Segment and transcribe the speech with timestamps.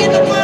[0.00, 0.37] in the